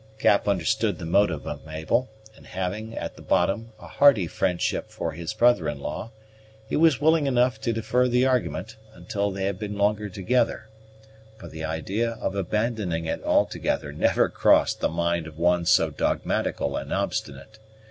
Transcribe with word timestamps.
Cap 0.17 0.47
understood 0.47 0.97
the 0.97 1.05
motive 1.05 1.45
of 1.45 1.63
Mabel; 1.63 2.09
and 2.35 2.47
having, 2.47 2.97
at 2.97 3.15
the 3.15 3.21
bottom, 3.21 3.71
a 3.79 3.85
hearty 3.85 4.25
friendship 4.25 4.89
for 4.89 5.11
his 5.11 5.31
brother 5.31 5.69
in 5.69 5.79
law, 5.79 6.09
he 6.67 6.75
was 6.75 6.99
willing 6.99 7.27
enough 7.27 7.61
to 7.61 7.71
defer 7.71 8.07
the 8.07 8.25
argument 8.25 8.77
until 8.95 9.29
they 9.29 9.43
had 9.45 9.59
been 9.59 9.77
longer 9.77 10.09
together, 10.09 10.67
for 11.37 11.49
the 11.49 11.63
idea 11.63 12.13
of 12.13 12.33
abandoning 12.33 13.05
it 13.05 13.23
altogether 13.23 13.93
never 13.93 14.27
crossed 14.27 14.79
the 14.79 14.89
mind 14.89 15.27
of 15.27 15.37
one 15.37 15.65
so 15.67 15.91
dogmatical 15.91 16.75
and 16.77 16.91
obstinate. 16.91 17.59